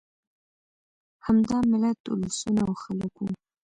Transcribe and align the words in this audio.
همدا 1.25 1.57
ملت، 1.71 1.99
اولسونه 2.11 2.61
او 2.67 2.73
خلک 2.83 3.13
وو. 3.19 3.31